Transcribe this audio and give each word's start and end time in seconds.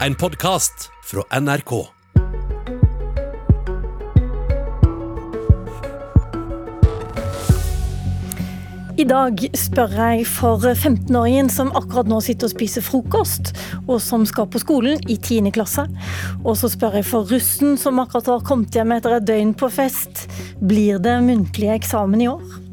En 0.00 0.14
podkast 0.14 0.90
fra 1.04 1.40
NRK. 1.40 1.72
I 8.96 9.04
dag 9.06 9.38
spør 9.54 9.94
jeg 9.94 10.24
for 10.26 10.66
15-åringen 10.72 11.46
som 11.52 11.70
akkurat 11.78 12.10
nå 12.10 12.18
sitter 12.26 12.50
og 12.50 12.54
spiser 12.56 12.82
frokost, 12.82 13.52
og 13.86 14.02
som 14.02 14.26
skal 14.26 14.50
på 14.50 14.64
skolen 14.64 14.98
i 15.06 15.14
10. 15.14 15.52
klasse. 15.54 15.86
Og 16.42 16.58
så 16.58 16.72
spør 16.74 16.98
jeg 16.98 17.06
for 17.12 17.30
russen 17.30 17.78
som 17.78 18.02
akkurat 18.02 18.32
har 18.34 18.44
kommet 18.50 18.74
hjem 18.74 18.98
etter 18.98 19.20
et 19.20 19.30
døgn 19.30 19.54
på 19.54 19.70
fest. 19.78 20.26
Blir 20.58 20.98
det 20.98 21.20
muntlig 21.22 21.70
eksamen 21.78 22.26
i 22.26 22.30
år? 22.34 22.63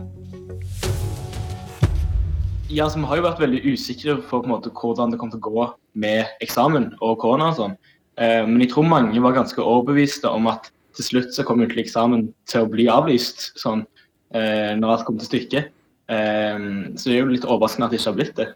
Ja, 2.72 2.86
altså, 2.86 3.00
Vi 3.00 3.08
har 3.10 3.20
jo 3.20 3.24
vært 3.26 3.40
veldig 3.42 3.60
usikre 3.68 4.14
på, 4.24 4.40
på 4.40 4.48
måte, 4.48 4.72
hvordan 4.72 5.12
det 5.12 5.18
kommer 5.20 5.36
til 5.36 5.42
å 5.42 5.50
gå 5.52 5.64
med 6.00 6.30
eksamen 6.44 6.94
og 7.04 7.18
korona. 7.20 7.50
og 7.52 7.58
sånn. 7.58 7.74
Eh, 8.16 8.46
men 8.48 8.64
jeg 8.64 8.72
tror 8.72 8.88
mange 8.88 9.24
var 9.24 9.36
ganske 9.36 9.60
overbeviste 9.60 10.30
om 10.32 10.48
at 10.48 10.70
til 10.96 11.08
slutt 11.08 11.36
så 11.36 11.44
kommer 11.44 11.66
muntlig 11.66 11.84
eksamen 11.90 12.30
til 12.48 12.64
å 12.64 12.70
bli 12.72 12.86
avlyst, 12.92 13.50
sånn, 13.60 13.84
eh, 14.32 14.72
når 14.80 14.94
alt 14.94 15.06
kommer 15.08 15.20
til 15.20 15.32
stykket. 15.34 15.68
Eh, 16.16 16.64
så 16.96 17.10
det 17.10 17.18
er 17.18 17.20
jo 17.20 17.34
litt 17.34 17.48
overraskende 17.48 17.90
at 17.90 17.92
det 17.92 18.00
ikke 18.00 18.12
har 18.14 18.20
blitt 18.22 18.40
det. 18.40 18.48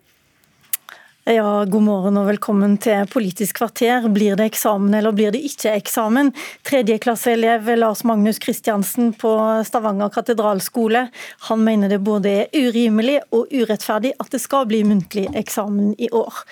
Ja, 1.26 1.66
God 1.66 1.82
morgen 1.82 2.20
og 2.22 2.28
velkommen 2.28 2.76
til 2.78 3.08
Politisk 3.10 3.58
kvarter. 3.58 4.04
Blir 4.14 4.36
det 4.38 4.46
eksamen 4.52 4.94
eller 4.94 5.10
blir 5.18 5.32
det 5.34 5.40
ikke 5.48 5.72
eksamen? 5.74 6.28
Tredjeklasseelev 6.70 7.72
Lars 7.80 8.04
Magnus 8.06 8.38
Kristiansen 8.44 9.10
på 9.18 9.32
Stavanger 9.66 10.14
katedralskole. 10.14 11.08
Han 11.48 11.64
mener 11.66 11.90
det 11.90 11.98
både 12.06 12.30
er 12.44 12.54
urimelig 12.54 13.24
og 13.34 13.50
urettferdig 13.50 14.12
at 14.22 14.30
det 14.36 14.44
skal 14.44 14.70
bli 14.70 14.84
muntlig 14.86 15.26
eksamen 15.34 15.96
i 15.98 16.12
år. 16.14 16.44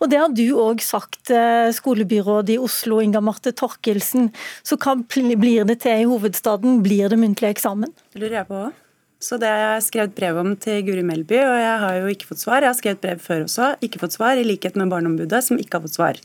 Og 0.00 0.08
Det 0.08 0.22
har 0.22 0.32
du 0.32 0.46
òg 0.64 0.80
sagt, 0.80 1.28
skolebyrådet 1.28 1.76
skolebyråd 1.76 2.54
i 2.56 2.60
Oslo, 2.70 3.02
Inga 3.04 3.20
Marte 3.20 3.52
Torkelsen. 3.52 4.32
Så 4.64 4.80
hva 4.80 4.96
blir 4.96 5.68
det 5.68 5.82
til 5.84 6.06
i 6.06 6.08
hovedstaden? 6.08 6.80
Blir 6.80 7.12
det 7.12 7.20
muntlig 7.20 7.52
eksamen? 7.52 7.92
Det 8.16 8.24
lurer 8.24 8.40
jeg 8.40 8.48
på 8.48 8.64
òg. 8.64 8.81
Så 9.22 9.38
det 9.38 9.46
har 9.46 9.76
jeg 9.76 9.84
skrevet 9.86 10.14
brev 10.16 10.40
om 10.40 10.56
til 10.58 10.80
Guri 10.86 11.04
Melby, 11.06 11.38
og 11.46 11.54
jeg 11.60 11.76
har 11.84 11.98
jo 12.00 12.10
ikke 12.10 12.26
fått 12.32 12.42
svar. 12.42 12.64
Jeg 12.64 12.72
har 12.72 12.78
skrevet 12.78 13.02
brev 13.04 13.22
før 13.22 13.44
også, 13.44 13.68
ikke 13.86 14.00
fått 14.02 14.16
svar, 14.16 14.34
i 14.34 14.46
likhet 14.46 14.74
med 14.80 14.90
Barneombudet, 14.90 15.44
som 15.46 15.60
ikke 15.62 15.78
har 15.78 15.84
fått 15.84 15.98
svar. 15.98 16.18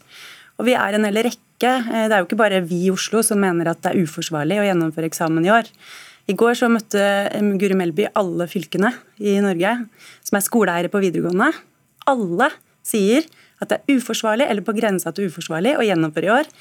Og 0.57 0.65
vi 0.65 0.73
er 0.73 0.97
en 0.97 1.05
hel 1.05 1.21
rekke. 1.27 1.43
Eh, 1.69 2.07
det 2.09 2.15
er 2.15 2.23
jo 2.23 2.27
ikke 2.27 2.39
bare 2.41 2.63
vi 2.65 2.87
i 2.87 2.93
Oslo 2.93 3.21
som 3.25 3.41
mener 3.41 3.69
at 3.69 3.83
det 3.85 3.93
er 3.93 4.07
uforsvarlig 4.07 4.57
å 4.61 4.65
gjennomføre 4.65 5.09
eksamen 5.11 5.45
i 5.45 5.53
år. 5.53 5.69
I 6.27 6.35
går 6.37 6.57
så 6.59 6.71
møtte 6.73 7.03
eh, 7.03 7.51
Guri 7.61 7.77
Melby 7.77 8.09
alle 8.17 8.49
fylkene 8.49 8.95
i 9.21 9.37
Norge 9.45 9.75
som 10.25 10.39
er 10.39 10.47
skoleeiere 10.47 10.91
på 10.91 11.01
videregående. 11.05 11.51
Alle 12.09 12.49
sier 12.87 13.29
at 13.61 13.71
det 13.71 13.79
er 13.79 13.97
uforsvarlig 13.97 14.49
eller 14.49 14.65
på 14.65 14.75
grensa 14.77 15.13
til 15.13 15.29
uforsvarlig 15.29 15.77
å 15.77 15.85
gjennomføre 15.85 16.29
i 16.29 16.35
år. 16.39 16.51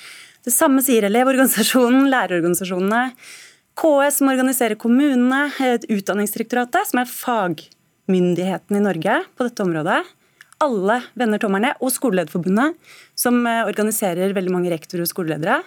Det 0.47 0.53
samme 0.55 0.85
sier 0.85 1.09
Elevorganisasjonen, 1.09 2.07
lærerorganisasjonene, 2.13 3.03
KS, 3.77 4.19
som 4.19 4.29
organiserer 4.33 4.79
kommunene, 4.81 5.51
Utdanningsdirektoratet, 5.89 6.89
som 6.89 7.03
er 7.03 7.11
fagmyndigheten 7.11 8.79
i 8.79 8.85
Norge 8.85 9.19
på 9.37 9.49
dette 9.49 9.65
området. 9.67 9.99
Alle 10.65 11.03
vender 11.19 11.41
tommelen 11.43 11.69
ned, 11.69 11.81
og 11.85 11.93
Skolelederforbundet, 11.93 12.79
som 13.19 13.43
eh, 13.45 13.67
organiserer 13.69 14.33
veldig 14.37 14.55
mange 14.55 14.73
rektorer 14.73 15.05
og 15.05 15.11
skoleledere. 15.11 15.59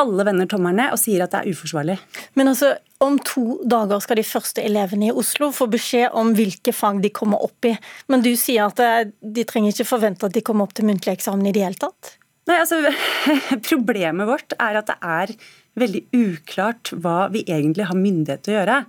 Alle 0.00 0.24
vender 0.26 0.48
tommelen 0.50 0.80
ned 0.80 0.94
og 0.94 0.98
sier 0.98 1.22
at 1.22 1.34
det 1.34 1.42
er 1.42 1.52
uforsvarlig. 1.52 1.98
Men 2.34 2.50
altså, 2.50 2.72
om 3.04 3.18
to 3.20 3.60
dager 3.68 4.00
skal 4.02 4.18
de 4.18 4.24
første 4.26 4.64
elevene 4.64 5.10
i 5.10 5.14
Oslo 5.14 5.50
få 5.54 5.68
beskjed 5.70 6.16
om 6.16 6.32
hvilke 6.34 6.72
fag 6.74 7.02
de 7.04 7.12
kommer 7.14 7.44
opp 7.44 7.68
i. 7.68 7.74
Men 8.08 8.24
du 8.24 8.32
sier 8.40 8.70
at 8.70 8.80
eh, 8.80 9.12
de 9.20 9.44
trenger 9.44 9.76
ikke 9.76 9.90
forvente 9.92 10.24
at 10.24 10.34
de 10.34 10.42
kommer 10.46 10.64
opp 10.64 10.72
til 10.78 10.88
muntlig 10.88 11.18
eksamen 11.18 11.50
i 11.50 11.52
det 11.52 11.66
hele 11.66 11.82
tatt? 11.84 12.16
Nei, 12.48 12.56
altså, 12.60 12.80
Problemet 13.70 14.28
vårt 14.28 14.56
er 14.56 14.80
at 14.80 14.88
det 14.88 14.96
er 15.04 15.36
veldig 15.78 16.06
uklart 16.14 16.92
hva 16.94 17.28
vi 17.34 17.44
egentlig 17.48 17.88
har 17.90 17.98
myndighet 17.98 18.44
til 18.44 18.54
å 18.54 18.58
gjøre. 18.60 18.80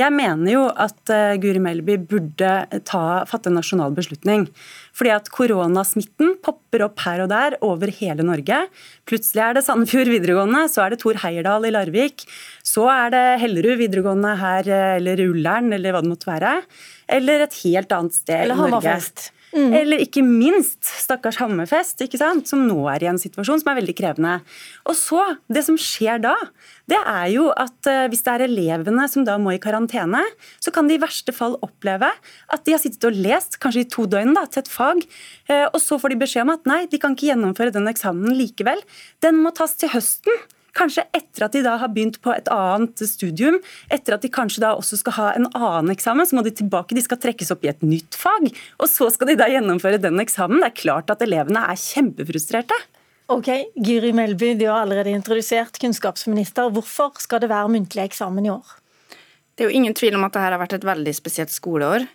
Jeg 0.00 0.14
mener 0.14 0.48
jo 0.48 0.62
at 0.80 1.10
uh, 1.12 1.36
Guri 1.40 1.60
Melby 1.60 1.98
burde 2.08 2.50
ta, 2.88 3.02
fatte 3.28 3.50
en 3.50 3.58
nasjonal 3.58 3.92
beslutning. 3.96 4.46
Fordi 4.96 5.12
at 5.12 5.28
koronasmitten 5.34 6.36
popper 6.44 6.86
opp 6.86 7.02
her 7.04 7.24
og 7.24 7.30
der 7.32 7.56
over 7.66 7.92
hele 7.98 8.24
Norge. 8.26 8.62
Plutselig 9.08 9.42
er 9.44 9.58
det 9.58 9.64
Sandefjord 9.66 10.12
videregående, 10.12 10.64
så 10.72 10.86
er 10.86 10.94
det 10.94 11.00
Tor 11.02 11.20
Heierdal 11.24 11.68
i 11.68 11.74
Larvik. 11.74 12.24
Så 12.66 12.86
er 12.92 13.12
det 13.12 13.24
Hellerud 13.42 13.76
videregående 13.82 14.36
her, 14.40 14.70
eh, 14.70 14.94
eller 15.00 15.24
Ullern, 15.26 15.72
eller 15.76 15.94
hva 15.96 16.04
det 16.04 16.12
måtte 16.14 16.30
være. 16.30 16.54
Eller 17.10 17.44
et 17.44 17.60
helt 17.64 17.92
annet 17.96 18.16
sted 18.16 18.46
eller 18.46 18.56
i 18.56 18.62
Norge. 18.62 18.80
Hammerfest. 18.80 19.30
Mm. 19.50 19.72
Eller 19.74 20.02
ikke 20.04 20.22
minst 20.22 20.86
stakkars 20.86 21.40
Hammerfest, 21.40 22.04
som 22.46 22.62
nå 22.68 22.78
er 22.92 23.02
i 23.02 23.08
en 23.10 23.18
situasjon 23.18 23.62
som 23.62 23.70
er 23.72 23.80
veldig 23.80 23.96
krevende. 23.98 24.36
Og 24.86 24.94
så, 24.94 25.36
Det 25.50 25.64
som 25.66 25.76
skjer 25.78 26.22
da, 26.22 26.36
det 26.90 26.98
er 26.98 27.26
jo 27.34 27.48
at 27.50 27.90
uh, 27.90 28.06
hvis 28.10 28.22
det 28.26 28.32
er 28.32 28.46
elevene 28.46 29.08
som 29.10 29.26
da 29.26 29.36
må 29.38 29.54
i 29.54 29.62
karantene, 29.62 30.22
så 30.62 30.70
kan 30.74 30.86
de 30.86 30.94
i 30.94 31.02
verste 31.02 31.34
fall 31.34 31.58
oppleve 31.66 32.10
at 32.10 32.64
de 32.64 32.74
har 32.74 32.82
sittet 32.82 33.08
og 33.10 33.18
lest 33.18 33.58
kanskje 33.62 33.84
i 33.84 33.90
to 33.90 34.06
døgn 34.10 34.34
da, 34.38 34.46
til 34.46 34.62
et 34.62 34.70
fag, 34.70 35.02
uh, 35.50 35.66
og 35.72 35.80
så 35.82 35.98
får 35.98 36.14
de 36.14 36.22
beskjed 36.22 36.46
om 36.46 36.54
at 36.54 36.70
nei, 36.70 36.84
de 36.90 37.02
kan 37.02 37.16
ikke 37.16 37.32
gjennomføre 37.32 37.74
den 37.74 37.90
eksamen 37.90 38.34
likevel. 38.38 38.82
Den 39.24 39.42
må 39.42 39.54
tas 39.56 39.74
til 39.80 39.90
høsten. 39.92 40.46
Kanskje 40.76 41.06
etter 41.16 41.46
at 41.46 41.56
de 41.56 41.64
da 41.66 41.76
har 41.80 41.90
begynt 41.92 42.20
på 42.22 42.32
et 42.34 42.48
annet 42.54 43.02
studium, 43.08 43.58
etter 43.92 44.16
at 44.16 44.24
de 44.24 44.30
kanskje 44.32 44.62
da 44.64 44.74
også 44.78 45.00
skal 45.00 45.16
ha 45.18 45.28
en 45.38 45.48
annen 45.52 45.92
eksamen, 45.94 46.28
så 46.28 46.38
må 46.38 46.44
de 46.46 46.54
tilbake, 46.54 46.96
de 46.96 47.04
skal 47.04 47.20
trekkes 47.22 47.52
opp 47.54 47.66
i 47.66 47.72
et 47.72 47.84
nytt 47.86 48.18
fag. 48.18 48.50
Og 48.78 48.88
så 48.90 49.10
skal 49.14 49.32
de 49.32 49.38
da 49.40 49.50
gjennomføre 49.50 50.00
den 50.02 50.20
eksamen. 50.22 50.62
Det 50.62 50.70
er 50.70 50.80
klart 50.82 51.12
at 51.12 51.22
elevene 51.26 51.64
er 51.70 51.80
kjempefrustrerte. 51.80 52.76
Ok, 53.30 53.46
Guri 53.78 54.10
Melby, 54.16 54.56
du 54.58 54.66
har 54.66 54.82
allerede 54.82 55.12
introdusert 55.14 55.78
kunnskapsminister. 55.78 56.72
Hvorfor 56.74 57.14
skal 57.22 57.42
det 57.44 57.52
være 57.52 57.70
muntlig 57.70 58.08
eksamen 58.08 58.48
i 58.48 58.50
år? 58.50 58.76
Det 59.54 59.66
er 59.66 59.70
jo 59.70 59.76
ingen 59.76 59.94
tvil 59.94 60.16
om 60.18 60.24
at 60.26 60.32
dette 60.34 60.48
har 60.48 60.58
vært 60.58 60.74
et 60.78 60.86
veldig 60.88 61.12
spesielt 61.14 61.52
skoleår. 61.54 62.08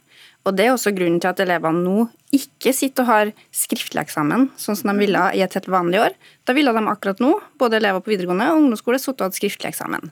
Og 0.45 0.53
Det 0.53 0.67
er 0.67 0.75
også 0.75 0.93
grunnen 0.93 1.17
til 1.21 1.31
at 1.31 1.39
elevene 1.41 1.81
nå 1.81 2.05
ikke 2.35 2.73
sitter 2.75 3.05
og 3.05 3.09
har 3.09 3.31
skriftlig 3.55 4.03
eksamen, 4.03 4.49
sånn 4.61 4.77
som 4.77 4.91
de 4.91 5.01
ville 5.01 5.21
i 5.33 5.41
et 5.41 5.55
helt 5.57 5.69
vanlig 5.71 6.01
år. 6.03 6.17
Da 6.45 6.53
ville 6.53 6.73
de 6.75 6.83
akkurat 6.91 7.21
nå, 7.23 7.31
både 7.57 7.79
elever 7.79 8.03
på 8.03 8.13
videregående 8.13 8.51
og 8.51 8.61
ungdomsskole, 8.61 8.99
sittet 9.01 9.23
og 9.23 9.31
hatt 9.31 9.39
skriftlig 9.39 9.71
eksamen. 9.71 10.11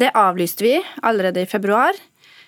Det 0.00 0.12
avlyste 0.16 0.64
vi 0.64 0.78
allerede 1.04 1.44
i 1.44 1.50
februar. 1.50 1.96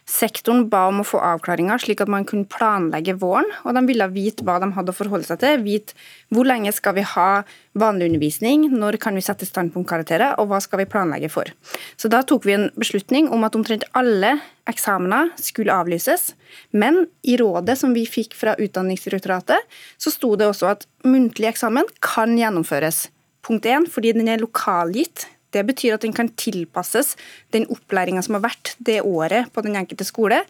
Sektoren 0.08 0.64
ba 0.66 0.88
om 0.90 0.98
å 0.98 1.06
få 1.06 1.20
avklaringer, 1.22 1.78
slik 1.78 2.00
at 2.02 2.10
man 2.10 2.24
kunne 2.26 2.48
planlegge 2.50 3.14
våren. 3.20 3.46
Og 3.62 3.76
de 3.76 3.82
ville 3.86 4.08
vite 4.10 4.42
hva 4.42 4.56
de 4.58 4.72
hadde 4.74 4.90
å 4.90 4.96
forholde 4.96 5.28
seg 5.28 5.38
til. 5.42 5.60
Vite 5.62 5.94
hvor 6.34 6.48
lenge 6.48 6.72
skal 6.74 6.96
vi 6.96 7.04
ha 7.06 7.44
vanlig 7.78 8.10
undervisning, 8.10 8.66
når 8.74 8.98
kan 9.02 9.14
vi 9.14 9.22
sette 9.22 9.46
standpunktkarakterer, 9.46 10.34
og 10.42 10.50
hva 10.50 10.58
skal 10.64 10.82
vi 10.82 10.88
planlegge 10.90 11.30
for. 11.32 11.48
Så 11.96 12.10
da 12.10 12.24
tok 12.26 12.48
vi 12.48 12.56
en 12.56 12.68
beslutning 12.74 13.30
om 13.32 13.46
at 13.46 13.56
omtrent 13.58 13.86
alle 13.98 14.34
eksamener 14.70 15.30
skulle 15.40 15.74
avlyses. 15.74 16.32
Men 16.74 17.04
i 17.22 17.38
rådet 17.38 17.78
som 17.78 17.94
vi 17.94 18.02
fikk 18.08 18.34
fra 18.38 18.56
Utdanningsdirektoratet, 18.58 19.70
så 20.02 20.12
sto 20.12 20.34
det 20.34 20.50
også 20.50 20.72
at 20.74 20.88
muntlig 21.06 21.52
eksamen 21.54 21.86
kan 22.02 22.34
gjennomføres. 22.38 23.06
Punkt 23.42 23.66
1, 23.66 23.88
fordi 23.90 24.12
den 24.18 24.28
er 24.30 24.42
lokalgitt 24.42 25.28
det 25.52 25.66
betyr 25.68 25.96
at 25.96 26.06
den 26.06 26.16
kan 26.16 26.30
tilpasses 26.40 27.14
den 27.54 27.68
opplæringa 27.72 28.24
som 28.24 28.38
har 28.38 28.46
vært 28.48 28.74
det 28.78 29.02
året 29.04 29.52
på 29.52 29.64
den 29.64 29.76
enkelte 29.78 30.06
skole. 30.08 30.42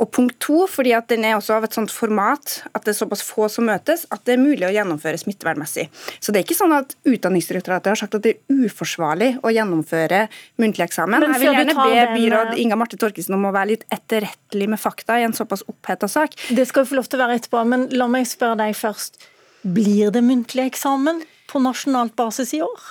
Og 0.00 0.08
punkt 0.08 0.38
to, 0.40 0.62
fordi 0.72 0.94
at 0.96 1.10
den 1.10 1.24
er 1.28 1.34
også 1.36 1.58
av 1.58 1.66
et 1.66 1.74
sånt 1.76 1.92
format 1.92 2.54
at 2.72 2.86
det 2.86 2.94
er 2.94 2.96
såpass 2.96 3.20
få 3.26 3.44
som 3.52 3.66
møtes, 3.68 4.06
at 4.08 4.22
det 4.24 4.34
er 4.34 4.40
mulig 4.40 4.64
å 4.64 4.70
gjennomføre 4.72 5.18
smittevernmessig. 5.20 5.84
Så 6.16 6.32
det 6.32 6.40
er 6.40 6.46
ikke 6.46 6.56
sånn 6.56 6.72
at 6.72 6.94
Utdanningsdirektoratet 7.04 7.90
har 7.92 8.00
sagt 8.00 8.16
at 8.16 8.24
det 8.24 8.32
er 8.38 8.62
uforsvarlig 8.64 9.34
å 9.44 9.52
gjennomføre 9.52 10.22
muntlig 10.62 10.86
eksamen. 10.86 11.26
Jeg 11.28 11.42
vil 11.42 11.58
gjerne 11.58 11.76
be 11.76 12.06
byråd 12.14 12.54
Inga 12.64 12.78
Marte 12.80 12.96
Torkelsen 13.00 13.36
om 13.36 13.44
å 13.50 13.52
være 13.52 13.74
litt 13.74 13.84
etterrettelig 13.92 14.70
med 14.72 14.80
fakta 14.80 15.18
i 15.20 15.26
en 15.26 15.36
såpass 15.36 15.66
oppheta 15.68 16.08
sak. 16.08 16.38
Det 16.48 16.64
skal 16.70 16.86
vi 16.86 16.94
få 16.94 16.98
lov 17.02 17.12
til 17.12 17.20
å 17.20 17.26
være 17.26 17.36
etterpå, 17.42 17.60
men 17.68 17.84
la 17.92 18.08
meg 18.10 18.24
spørre 18.30 18.62
deg 18.64 18.78
først. 18.78 19.20
Blir 19.76 20.08
det 20.14 20.24
muntlig 20.24 20.70
eksamen 20.72 21.20
på 21.52 21.60
nasjonalt 21.60 22.16
basis 22.16 22.56
i 22.56 22.62
år? 22.64 22.88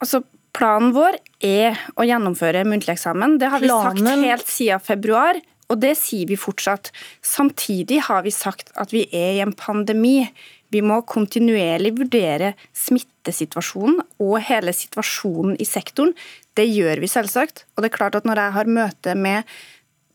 Altså, 0.00 0.24
Planen 0.56 0.94
vår 0.96 1.18
er 1.44 1.76
å 2.00 2.06
gjennomføre 2.06 2.64
muntlig 2.68 2.96
eksamen. 2.96 3.36
Det 3.40 3.50
har 3.52 3.60
vi 3.60 3.68
Planen... 3.68 4.06
sagt 4.06 4.24
helt 4.24 4.50
siden 4.50 4.82
februar. 4.84 5.40
Og 5.66 5.80
det 5.82 5.96
sier 5.98 6.28
vi 6.30 6.38
fortsatt. 6.38 6.92
Samtidig 7.26 7.98
har 8.06 8.22
vi 8.22 8.32
sagt 8.34 8.70
at 8.78 8.92
vi 8.94 9.02
er 9.10 9.32
i 9.34 9.42
en 9.42 9.54
pandemi. 9.56 10.28
Vi 10.70 10.82
må 10.82 11.00
kontinuerlig 11.06 11.92
vurdere 11.98 12.54
smittesituasjonen 12.74 13.98
og 14.22 14.36
hele 14.46 14.74
situasjonen 14.74 15.58
i 15.62 15.66
sektoren. 15.66 16.14
Det 16.56 16.68
gjør 16.70 17.02
vi 17.02 17.10
selvsagt. 17.10 17.64
Og 17.74 17.82
det 17.82 17.90
er 17.90 17.96
klart 17.98 18.18
at 18.18 18.28
når 18.28 18.42
jeg 18.44 18.56
har 18.56 18.72
møte 18.78 19.16
med 19.18 19.56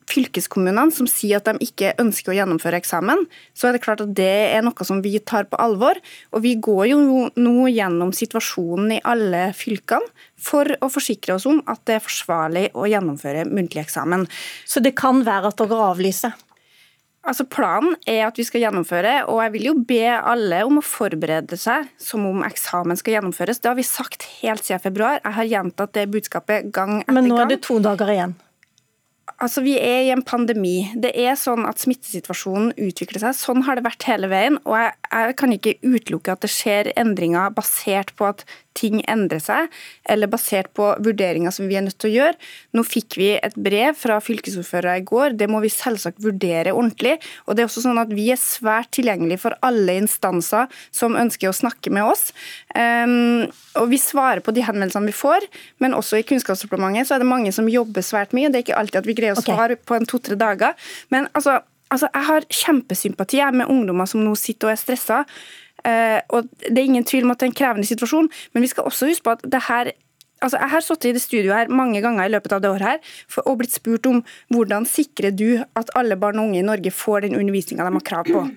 fylkeskommunene 0.09 0.91
som 0.93 1.07
sier 1.09 1.39
at 1.39 1.47
de 1.49 1.67
ikke 1.67 1.93
ønsker 2.01 2.33
å 2.33 2.37
gjennomføre 2.39 2.79
eksamen, 2.81 3.25
så 3.53 3.69
er 3.69 3.75
det 3.75 3.83
klart 3.85 4.03
at 4.03 4.13
det 4.17 4.29
er 4.55 4.65
noe 4.65 4.87
som 4.87 5.01
vi 5.03 5.13
tar 5.19 5.47
på 5.51 5.59
alvor. 5.61 5.99
Og 6.35 6.45
vi 6.45 6.55
går 6.57 6.91
jo 6.91 6.99
nå 7.35 7.55
gjennom 7.71 8.13
situasjonen 8.15 8.97
i 8.97 9.01
alle 9.07 9.49
fylkene 9.57 10.07
for 10.41 10.67
å 10.81 10.89
forsikre 10.91 11.37
oss 11.37 11.47
om 11.49 11.61
at 11.69 11.83
det 11.87 11.99
er 11.99 12.05
forsvarlig 12.05 12.69
å 12.73 12.87
gjennomføre 12.89 13.45
muntlig 13.49 13.85
eksamen. 13.85 14.25
Så 14.65 14.83
det 14.83 14.95
kan 14.99 15.21
være 15.27 15.51
at 15.51 15.61
dere 15.61 15.83
avlyser? 15.91 16.39
Altså 17.21 17.45
Planen 17.45 17.93
er 18.09 18.23
at 18.25 18.39
vi 18.39 18.43
skal 18.47 18.63
gjennomføre, 18.63 19.27
og 19.29 19.43
jeg 19.43 19.53
vil 19.53 19.67
jo 19.67 19.73
be 19.85 20.07
alle 20.09 20.63
om 20.65 20.79
å 20.79 20.85
forberede 20.85 21.57
seg 21.59 21.91
som 22.01 22.23
om 22.25 22.41
eksamen 22.47 22.97
skal 22.97 23.19
gjennomføres. 23.19 23.61
Det 23.61 23.69
har 23.69 23.77
vi 23.77 23.85
sagt 23.85 24.25
helt 24.39 24.65
siden 24.65 24.81
februar. 24.81 25.19
Jeg 25.21 25.37
har 25.37 25.51
gjentatt 25.51 25.93
det 25.99 26.07
budskapet 26.15 26.71
gang 26.73 27.03
etter 27.03 27.11
gang. 27.11 27.19
Men 27.19 27.29
nå 27.29 27.37
er 27.43 27.51
det 27.53 27.61
to 27.67 27.77
dager 27.83 28.09
igjen. 28.09 28.33
Altså, 29.41 29.63
Vi 29.65 29.73
er 29.79 30.03
i 30.05 30.11
en 30.13 30.21
pandemi. 30.21 30.91
Det 31.01 31.11
er 31.17 31.33
sånn 31.39 31.65
at 31.65 31.81
Smittesituasjonen 31.81 32.75
utvikler 32.77 33.23
seg. 33.23 33.37
Sånn 33.39 33.63
har 33.65 33.79
det 33.79 33.85
vært 33.87 34.05
hele 34.05 34.29
veien. 34.29 34.59
og 34.69 34.77
Jeg, 34.77 34.93
jeg 35.09 35.37
kan 35.41 35.55
ikke 35.55 35.77
utelukke 35.81 36.35
at 36.35 36.45
det 36.45 36.51
skjer 36.53 36.91
endringer 36.93 37.55
basert 37.57 38.13
på 38.19 38.29
at 38.29 38.45
ting 38.77 39.01
endrer 39.11 39.41
seg, 39.43 39.71
eller 40.09 40.31
basert 40.31 40.71
på 40.77 40.91
vurderinger 41.03 41.53
som 41.53 41.67
vi 41.69 41.77
er 41.79 41.85
nødt 41.85 41.97
til 42.01 42.11
å 42.11 42.13
gjøre. 42.15 42.49
Nå 42.77 42.83
fikk 42.87 43.17
vi 43.19 43.29
et 43.37 43.55
brev 43.59 43.97
fra 43.99 44.19
fylkesordførere 44.23 44.99
i 45.01 45.05
går. 45.07 45.37
Det 45.39 45.49
må 45.51 45.61
vi 45.63 45.71
selvsagt 45.73 46.21
vurdere 46.23 46.73
ordentlig. 46.75 47.17
og 47.45 47.55
det 47.55 47.63
er 47.63 47.69
også 47.69 47.85
sånn 47.85 48.01
at 48.01 48.11
Vi 48.11 48.29
er 48.31 48.39
svært 48.39 48.91
tilgjengelige 48.91 49.39
for 49.39 49.55
alle 49.65 49.95
instanser 50.01 50.67
som 50.91 51.15
ønsker 51.15 51.49
å 51.49 51.55
snakke 51.55 51.91
med 51.93 52.03
oss. 52.03 52.31
Um, 52.75 53.47
og 53.79 53.89
Vi 53.89 53.99
svarer 54.01 54.43
på 54.43 54.53
de 54.55 54.63
henvendelsene 54.65 55.09
vi 55.09 55.15
får, 55.15 55.47
men 55.79 55.95
også 55.97 56.19
i 56.19 56.25
Kunnskapsdepartementet 56.27 57.07
så 57.07 57.15
er 57.15 57.23
det 57.23 57.31
mange 57.31 57.51
som 57.55 57.69
jobber 57.71 58.05
svært 58.05 58.35
mye. 58.35 58.49
Det 58.51 58.61
er 58.61 58.65
ikke 58.67 58.79
alltid 58.79 59.01
at 59.01 59.09
vi 59.09 59.17
greier 59.17 59.37
å 59.37 59.43
svare 59.43 59.77
okay. 59.77 59.85
på 59.87 59.97
en 59.97 60.07
to-tre 60.09 60.37
dager. 60.39 60.77
Men 61.13 61.27
altså, 61.33 61.59
altså, 61.89 62.09
jeg 62.11 62.27
har 62.29 62.47
kjempesympati 62.61 63.41
med 63.55 63.71
ungdommer 63.71 64.09
som 64.09 64.23
nå 64.25 64.35
sitter 64.39 64.69
og 64.69 64.75
er 64.75 64.81
stressa. 64.81 65.23
Uh, 65.81 66.21
og 66.29 66.49
Det 66.61 66.77
er 66.77 66.87
ingen 66.87 67.07
tvil 67.07 67.25
om 67.25 67.33
at 67.33 67.41
det 67.41 67.47
er 67.47 67.51
en 67.51 67.57
krevende 67.57 67.87
situasjon, 67.89 68.29
men 68.53 68.65
vi 68.65 68.69
skal 68.71 68.87
også 68.89 69.09
huske 69.09 69.25
på 69.27 69.37
at 69.37 69.45
det 69.45 69.67
her 69.69 69.93
Altså, 70.41 70.57
jeg 70.57 70.71
har 70.71 70.81
sittet 70.81 71.05
i 71.05 71.13
det 71.13 71.21
studioet 71.21 71.53
her 71.53 71.67
mange 71.69 71.99
ganger 72.01 72.25
i 72.25 72.31
løpet 72.33 72.55
av 72.55 72.63
det 72.63 72.69
året 72.71 72.81
her, 72.81 73.09
for, 73.29 73.45
og 73.45 73.59
blitt 73.59 73.75
spurt 73.75 74.07
om 74.09 74.23
hvordan 74.49 74.87
sikrer 74.89 75.35
du 75.37 75.61
at 75.77 75.91
alle 75.93 76.17
barn 76.17 76.41
og 76.41 76.49
unge 76.49 76.63
i 76.63 76.65
Norge 76.65 76.89
får 76.89 77.27
den 77.27 77.37
undervisninga 77.37 77.85
de 77.85 77.93
har 77.93 78.07
krav 78.07 78.25
på. 78.25 78.47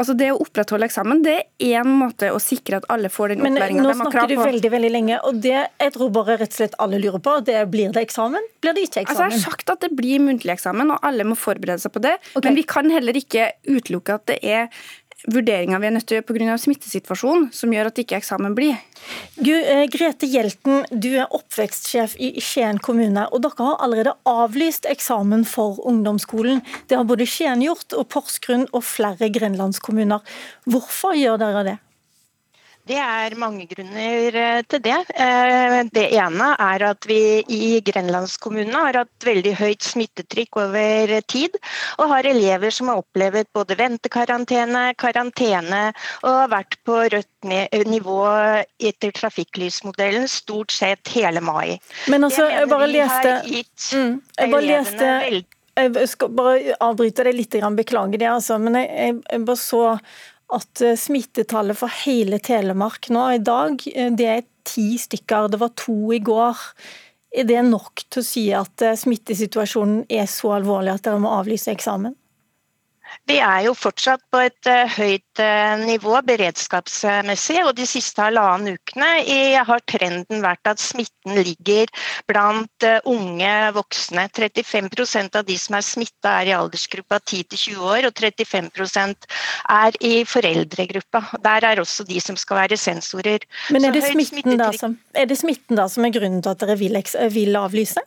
Altså 0.00 0.14
Det 0.16 0.30
å 0.32 0.38
opprettholde 0.40 0.86
eksamen 0.88 1.20
det 1.24 1.34
er 1.36 1.80
én 1.82 1.90
måte 2.00 2.30
å 2.32 2.38
sikre 2.40 2.78
at 2.80 2.86
alle 2.92 3.10
får 3.12 3.34
den 3.34 3.42
opplæringa 3.44 3.82
de 3.84 3.90
har 3.90 3.98
krav 3.98 4.00
på. 4.00 4.00
Men 4.00 4.00
nå 4.00 4.12
snakker 4.14 4.30
du 4.32 4.40
veldig 4.40 4.70
veldig 4.74 4.92
lenge, 4.94 5.18
og 5.28 5.42
det 5.44 5.56
jeg 5.58 5.94
tror 5.96 6.12
bare 6.14 6.38
rett 6.40 6.54
og 6.54 6.56
slett 6.56 6.78
alle 6.80 7.00
lurer 7.02 7.22
på, 7.22 7.34
det 7.46 7.58
blir 7.72 7.92
det 7.94 8.06
eksamen? 8.08 8.46
Blir 8.64 8.76
det 8.76 8.86
ikke 8.88 9.04
eksamen? 9.04 9.26
Altså 9.26 9.26
Jeg 9.28 9.44
har 9.44 9.52
sagt 9.52 9.74
at 9.74 9.84
det 9.84 9.92
blir 9.98 10.24
muntlig 10.24 10.54
eksamen, 10.56 10.94
og 10.94 11.04
alle 11.06 11.26
må 11.28 11.36
forberede 11.38 11.84
seg 11.84 11.92
på 11.92 12.02
det. 12.06 12.16
Okay. 12.32 12.48
Men 12.48 12.58
vi 12.58 12.64
kan 12.74 12.90
heller 12.90 13.20
ikke 13.20 13.52
utelukke 13.68 14.16
at 14.16 14.26
det 14.32 14.40
er 14.40 14.82
vurderinger 15.28 15.80
vi 15.80 15.88
er 15.88 15.94
nødt 15.94 16.06
til 16.08 16.16
å 16.16 16.20
gjøre 16.20 16.28
pga. 16.30 16.56
smittesituasjonen, 16.60 17.50
som 17.52 17.72
gjør 17.72 17.90
at 17.90 18.00
ikke 18.02 18.16
eksamen 18.20 18.54
blir. 18.56 18.78
Du, 19.36 19.52
Grete 19.92 20.28
Hjelten, 20.28 20.84
du 20.90 21.10
er 21.16 21.28
oppvekstsjef 21.36 22.16
i 22.20 22.32
Skien 22.40 22.78
kommune. 22.78 23.26
og 23.32 23.42
Dere 23.42 23.66
har 23.66 23.84
allerede 23.84 24.16
avlyst 24.24 24.86
eksamen 24.86 25.44
for 25.44 25.80
ungdomsskolen. 25.86 26.62
Det 26.88 26.96
har 26.96 27.04
både 27.04 27.26
Skien 27.26 27.62
gjort, 27.64 27.92
og 27.92 28.08
Porsgrunn 28.08 28.68
og 28.72 28.84
flere 28.84 29.30
grenlandskommuner. 29.32 30.20
Hvorfor 30.64 31.16
gjør 31.18 31.40
dere 31.40 31.64
det? 31.64 31.78
Det 32.90 32.98
er 32.98 33.36
mange 33.38 33.68
grunner 33.70 34.34
eh, 34.34 34.60
til 34.66 34.80
det. 34.82 34.96
Eh, 35.14 35.76
det 35.94 36.06
ene 36.18 36.48
er 36.58 36.82
at 36.88 37.06
vi 37.06 37.38
i 37.54 37.78
grenlandskommunene 37.86 38.80
har 38.88 38.98
hatt 39.04 39.26
veldig 39.26 39.52
høyt 39.60 39.86
smittetrykk 39.86 40.58
over 40.64 41.12
tid, 41.30 41.54
og 42.02 42.10
har 42.10 42.26
elever 42.26 42.74
som 42.74 42.90
har 42.90 43.04
opplevd 43.04 43.52
både 43.54 43.76
ventekarantene, 43.78 44.82
karantene 44.98 45.84
og 46.24 46.32
har 46.40 46.50
vært 46.56 46.80
på 46.88 46.98
rødt 47.14 47.28
nivå 47.86 48.18
etter 48.90 49.14
trafikklysmodellen 49.14 50.26
stort 50.28 50.74
sett 50.74 51.14
hele 51.14 51.44
mai. 51.44 51.78
Men 52.10 52.26
altså, 52.26 52.48
jeg 52.50 52.66
bare 52.72 52.90
leste, 52.90 53.38
mm, 53.94 54.12
jeg 54.34 54.54
bare 54.56 54.66
leste 54.66 55.14
jeg 55.80 56.08
skal 56.10 56.34
bare 56.34 56.74
avbryte 56.82 57.24
deg 57.24 57.38
litt, 57.38 57.54
beklager 57.78 58.18
det, 58.18 58.28
altså, 58.28 58.58
men 58.60 58.76
jeg, 58.82 59.14
jeg 59.30 59.46
bare 59.46 59.60
så 59.62 59.84
at 60.56 60.82
eh, 60.84 60.98
smittetallet 60.98 61.78
for 61.78 61.92
hele 62.04 62.40
Telemark 62.42 63.10
nå 63.14 63.26
i 63.36 63.42
dag 63.44 63.82
eh, 63.94 64.10
det 64.16 64.28
er 64.28 64.48
ti 64.66 64.92
stykker. 65.00 65.50
Det 65.52 65.60
var 65.62 65.72
to 65.78 66.12
i 66.14 66.20
går. 66.22 66.58
Er 67.30 67.46
det 67.48 67.62
nok 67.68 68.04
til 68.08 68.22
å 68.22 68.26
si 68.26 68.46
at 68.56 68.84
eh, 68.84 68.98
smittesituasjonen 68.98 70.04
er 70.10 70.26
så 70.30 70.56
alvorlig 70.58 70.96
at 70.96 71.06
dere 71.06 71.22
må 71.22 71.32
avlyse 71.38 71.72
eksamen? 71.72 72.16
Vi 73.30 73.36
er 73.42 73.64
jo 73.66 73.74
fortsatt 73.78 74.22
på 74.32 74.40
et 74.42 74.68
uh, 74.70 74.90
høyt 74.90 75.42
uh, 75.42 75.80
nivå 75.82 76.16
beredskapsmessig, 76.26 77.60
og 77.64 77.74
de 77.78 77.86
siste 77.88 78.22
halvannen 78.22 78.78
ukene 78.78 79.10
har 79.66 79.82
trenden 79.88 80.42
vært 80.44 80.70
at 80.72 80.82
smitten 80.82 81.38
ligger 81.38 81.90
blant 82.30 82.86
uh, 82.86 82.98
unge 83.10 83.52
voksne. 83.76 84.26
35% 84.36 85.38
av 85.38 85.46
de 85.46 85.58
som 85.60 85.78
er 85.78 85.86
smitta 85.86 86.36
er 86.40 86.50
i 86.50 86.56
aldersgruppa 86.56 87.20
10-20 87.22 87.84
år, 87.92 88.08
og 88.08 88.24
35% 88.24 89.28
er 89.76 90.00
i 90.06 90.14
foreldregruppa. 90.28 91.24
Der 91.44 91.68
er 91.70 91.82
også 91.82 92.06
de 92.08 92.20
som 92.22 92.38
skal 92.40 92.64
være 92.64 92.80
sensorer. 92.80 93.46
Men 93.70 93.88
er 93.88 93.94
det, 93.94 94.06
smitten 94.10 94.58
da, 94.60 94.72
som, 94.76 94.96
er 95.14 95.30
det 95.30 95.38
smitten 95.40 95.78
da 95.78 95.86
som 95.90 96.06
er 96.06 96.14
grunnen 96.14 96.42
til 96.42 96.54
at 96.54 96.64
dere 96.64 96.78
vil, 96.80 96.98
vil 97.34 97.60
avlyse? 97.60 98.02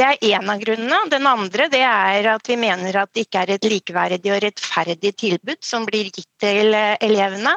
Det 0.00 0.06
er 0.06 0.22
én 0.32 0.48
av 0.48 0.56
grunnene. 0.62 0.98
Den 1.12 1.26
andre 1.28 1.66
er 1.76 2.24
at 2.32 2.48
vi 2.48 2.54
mener 2.56 2.96
at 3.02 3.10
det 3.12 3.26
ikke 3.26 3.42
er 3.42 3.50
et 3.58 3.66
likeverdig 3.68 4.30
og 4.32 4.38
rettferdig 4.46 5.10
tilbud 5.20 5.60
som 5.60 5.84
blir 5.84 6.08
gitt 6.08 6.30
til 6.40 6.72
eh, 6.72 6.94
elevene. 7.04 7.52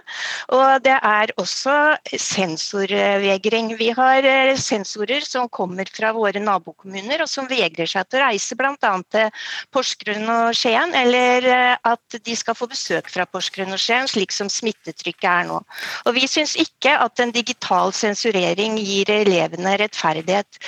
Og 0.52 0.84
det 0.84 0.98
er 0.98 1.32
også 1.40 1.78
sensorvegring. 2.12 3.72
Vi 3.80 3.90
har 3.96 4.28
eh, 4.28 4.52
sensorer 4.60 5.24
som 5.24 5.48
kommer 5.48 5.88
fra 5.88 6.12
våre 6.12 6.44
nabokommuner 6.44 7.24
og 7.24 7.32
som 7.32 7.48
vegrer 7.48 7.88
seg 7.88 8.12
til 8.12 8.20
å 8.20 8.28
reise 8.28 8.60
bl.a. 8.60 8.94
til 9.16 9.32
Porsgrunn 9.72 10.28
og 10.36 10.52
Skien, 10.60 10.92
eller 11.00 11.48
eh, 11.48 11.74
at 11.96 12.22
de 12.28 12.36
skal 12.36 12.60
få 12.60 12.68
besøk 12.68 13.08
fra 13.14 13.24
Porsgrunn 13.24 13.72
og 13.72 13.80
Skien, 13.80 14.12
slik 14.12 14.36
som 14.36 14.52
smittetrykket 14.52 15.32
er 15.32 15.54
nå. 15.54 15.64
Og 16.04 16.20
Vi 16.20 16.28
syns 16.28 16.60
ikke 16.60 17.00
at 17.00 17.24
en 17.24 17.32
digital 17.32 17.96
sensurering 17.96 18.82
gir 18.84 19.16
elevene 19.24 19.80
rettferdighet. 19.80 20.60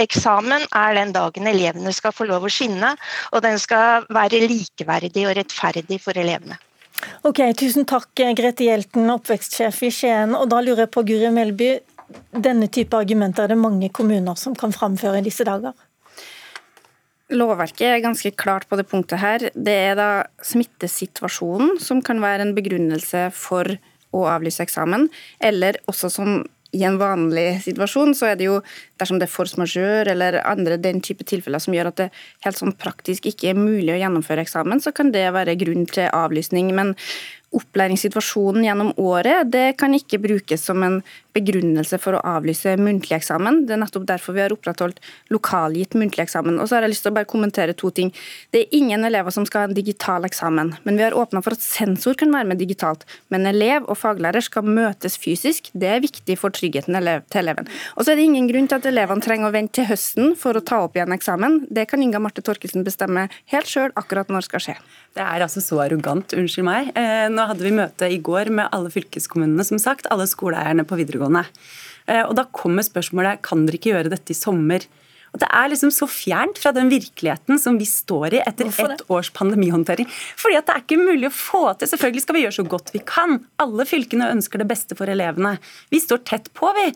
Eksamen 0.00 0.64
er 0.76 0.96
den 0.96 1.12
dagen 1.14 1.48
elevene 1.50 1.92
skal 1.96 2.14
få 2.16 2.26
lov 2.28 2.46
å 2.46 2.52
skinne, 2.52 2.94
og 3.32 3.44
den 3.44 3.58
skal 3.60 4.06
være 4.12 4.42
likeverdig 4.46 5.26
og 5.28 5.36
rettferdig 5.38 6.00
for 6.02 6.18
elevene. 6.20 6.58
Ok, 7.24 7.40
Tusen 7.56 7.86
takk, 7.88 8.10
Grete 8.36 8.66
Hjelten, 8.66 9.08
oppvekstsjef 9.12 9.82
i 9.86 9.92
Skien. 9.94 10.34
Og 10.36 10.48
da 10.52 10.60
lurer 10.64 10.84
jeg 10.84 10.92
på, 10.92 11.04
Guri 11.08 11.30
Melby, 11.32 11.70
denne 12.34 12.68
type 12.72 12.98
argumenter 12.98 13.46
er 13.46 13.54
det 13.54 13.60
mange 13.60 13.88
kommuner 13.94 14.36
som 14.38 14.56
kan 14.58 14.74
framføre 14.74 15.20
i 15.20 15.24
disse 15.24 15.46
dager? 15.48 15.72
Lovverket 17.30 17.86
er 17.86 18.02
ganske 18.02 18.32
klart 18.34 18.66
på 18.66 18.76
det 18.78 18.88
punktet 18.90 19.22
her. 19.22 19.44
Det 19.54 19.76
er 19.92 19.94
da 19.98 20.08
smittesituasjonen 20.44 21.76
som 21.82 22.02
kan 22.02 22.18
være 22.22 22.48
en 22.48 22.56
begrunnelse 22.56 23.28
for 23.36 23.70
å 24.10 24.24
avlyse 24.26 24.64
eksamen, 24.64 25.06
eller 25.38 25.78
også 25.90 26.10
som 26.10 26.40
i 26.76 26.84
en 26.86 26.98
vanlig 27.00 27.62
situasjon 27.64 28.14
så 28.14 28.30
er 28.30 28.38
det 28.38 28.46
jo 28.46 28.60
dersom 29.00 29.18
det 29.18 29.26
er 29.26 29.32
force 29.32 29.58
majeure 29.58 30.12
eller 30.12 30.38
andre 30.44 30.78
den 30.78 31.00
type 31.04 31.26
tilfeller 31.26 31.62
som 31.62 31.74
gjør 31.74 31.90
at 31.90 31.98
det 32.02 32.08
helt 32.46 32.60
sånn 32.60 32.76
praktisk 32.78 33.26
ikke 33.30 33.50
er 33.52 33.58
mulig 33.58 33.94
å 33.94 33.98
gjennomføre 34.00 34.44
eksamen, 34.46 34.82
så 34.82 34.94
kan 34.94 35.10
det 35.14 35.26
være 35.34 35.58
grunn 35.60 35.88
til 35.90 36.10
avlysning. 36.14 36.70
Men 36.76 36.94
opplæringssituasjonen 37.56 38.64
gjennom 38.64 38.92
året 39.02 39.48
det 39.50 39.74
kan 39.80 39.94
ikke 39.96 40.20
brukes 40.22 40.62
som 40.68 40.84
en 40.86 41.00
begrunnelse 41.34 41.98
for 42.02 42.16
å 42.16 42.22
avlyse 42.26 42.72
muntlig 42.80 43.16
eksamen. 43.16 43.64
Det 43.66 43.74
er 43.74 43.80
nettopp 43.82 44.06
derfor 44.08 44.34
vi 44.34 44.42
har 44.42 44.54
opprettholdt 44.54 45.00
lokalgitt 45.30 45.94
muntlig 45.98 46.24
eksamen. 46.24 46.58
Og 46.58 46.68
så 46.68 46.76
har 46.76 46.86
jeg 46.86 46.94
lyst 46.94 47.06
til 47.06 47.12
å 47.12 47.16
bare 47.18 47.28
kommentere 47.30 47.74
to 47.78 47.90
ting. 47.94 48.10
Det 48.54 48.64
er 48.64 48.76
ingen 48.76 49.06
elever 49.06 49.34
som 49.34 49.46
skal 49.46 49.64
ha 49.64 49.70
en 49.70 49.76
digital 49.76 50.26
eksamen, 50.26 50.74
men 50.86 50.98
vi 50.98 51.06
har 51.06 51.16
åpna 51.16 51.42
for 51.44 51.54
at 51.54 51.64
sensor 51.64 52.18
kan 52.18 52.34
være 52.34 52.50
med 52.50 52.60
digitalt. 52.62 53.06
Men 53.30 53.46
elev 53.50 53.86
og 53.86 53.98
faglærer 54.00 54.44
skal 54.46 54.66
møtes 54.66 55.18
fysisk. 55.22 55.70
Det 55.72 55.90
er 55.90 56.04
viktig 56.04 56.38
for 56.40 56.54
tryggheten 56.54 56.98
til 56.98 57.42
eleven. 57.42 57.70
Og 57.96 58.04
så 58.04 58.12
er 58.12 58.20
det 58.20 58.26
ingen 58.26 58.50
grunn 58.50 58.70
til 58.70 58.80
at 58.80 58.90
elevene 58.90 59.24
trenger 59.24 59.50
å 59.50 59.54
vente 59.54 59.78
til 59.80 59.90
høsten 59.90 60.34
for 60.38 60.58
å 60.58 60.64
ta 60.66 60.82
opp 60.86 60.98
igjen 60.98 61.14
eksamen. 61.14 61.64
Det 61.70 61.86
kan 61.90 62.02
Inga 62.02 62.22
Marte 62.22 62.42
Torkelsen 62.42 62.86
bestemme 62.86 63.28
helt 63.52 63.70
sjøl 63.70 63.94
akkurat 63.98 64.30
når 64.30 64.42
det 64.42 64.50
skal 64.50 64.66
skje. 64.66 64.76
Det 65.14 65.22
er 65.22 65.42
altså 65.42 65.62
så 65.62 65.80
arrogant, 65.82 66.34
unnskyld 66.38 66.66
meg. 66.66 66.90
Eh, 66.98 67.26
nå 67.40 67.48
hadde 67.48 67.64
vi 67.64 67.74
møte 67.74 68.08
i 68.10 68.20
går 68.20 68.50
med 68.52 68.68
alle 68.74 68.90
fylkeskommunene, 68.92 69.64
som 69.66 69.80
sagt, 69.80 70.08
alle 70.12 70.28
skoleeierne 70.28 70.84
på 70.88 70.98
videregående. 71.00 71.46
Eh, 72.06 72.22
og 72.26 72.34
da 72.38 72.46
kommer 72.52 72.84
spørsmålet 72.86 73.42
kan 73.46 73.64
dere 73.66 73.80
ikke 73.80 73.94
gjøre 73.94 74.12
dette 74.12 74.34
i 74.34 74.38
sommer. 74.38 74.84
Og 75.32 75.40
Det 75.42 75.48
er 75.48 75.70
liksom 75.70 75.92
så 75.94 76.08
fjernt 76.10 76.58
fra 76.58 76.72
den 76.74 76.90
virkeligheten 76.90 77.58
som 77.62 77.78
vi 77.78 77.86
står 77.86 78.38
i 78.38 78.42
etter 78.42 78.70
ett 78.70 79.04
års 79.10 79.30
pandemihåndtering. 79.36 80.08
Fordi 80.38 80.58
at 80.58 80.66
det 80.66 80.74
er 80.74 80.84
ikke 80.84 81.00
mulig 81.00 81.30
å 81.30 81.34
få 81.34 81.62
til. 81.78 81.90
Selvfølgelig 81.90 82.24
skal 82.24 82.36
vi 82.36 82.44
gjøre 82.44 82.58
så 82.58 82.66
godt 82.66 82.92
vi 82.94 83.02
kan. 83.06 83.38
Alle 83.62 83.86
fylkene 83.88 84.30
ønsker 84.34 84.62
det 84.62 84.68
beste 84.70 84.98
for 84.98 85.10
elevene. 85.10 85.56
Vi 85.94 86.02
står 86.02 86.24
tett 86.26 86.50
på, 86.56 86.72
vi. 86.76 86.88